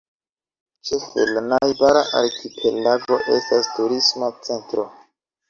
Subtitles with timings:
[0.89, 4.89] Ĉefe la najbara arkipelago estas turisma centro.